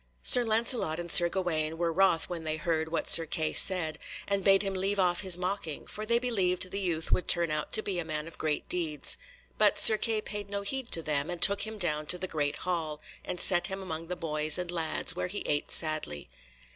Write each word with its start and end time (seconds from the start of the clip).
Sir 0.23 0.43
Lancelot 0.43 0.97
and 0.99 1.11
Sir 1.11 1.29
Gawaine 1.29 1.77
were 1.77 1.93
wroth 1.93 2.27
when 2.27 2.43
they 2.43 2.57
heard 2.57 2.89
what 2.91 3.07
Sir 3.07 3.27
Kay 3.27 3.53
said, 3.53 3.99
and 4.27 4.43
bade 4.43 4.63
him 4.63 4.73
leave 4.73 4.97
off 4.97 5.21
his 5.21 5.37
mocking, 5.37 5.85
for 5.85 6.07
they 6.07 6.17
believed 6.17 6.71
the 6.71 6.79
youth 6.79 7.11
would 7.11 7.27
turn 7.27 7.51
out 7.51 7.71
to 7.73 7.83
be 7.83 7.99
a 7.99 8.03
man 8.03 8.25
of 8.27 8.39
great 8.39 8.67
deeds; 8.67 9.17
but 9.59 9.77
Sir 9.77 9.97
Kay 9.99 10.19
paid 10.19 10.49
no 10.49 10.63
heed 10.63 10.91
to 10.93 11.03
them, 11.03 11.29
and 11.29 11.39
took 11.39 11.67
him 11.67 11.77
down 11.77 12.07
to 12.07 12.17
the 12.17 12.27
great 12.27 12.57
hall, 12.65 12.99
and 13.23 13.39
set 13.39 13.67
him 13.67 13.79
among 13.79 14.07
the 14.07 14.15
boys 14.15 14.57
and 14.57 14.71
lads, 14.71 15.15
where 15.15 15.27
he 15.27 15.43
ate 15.45 15.69
sadly. 15.71 16.31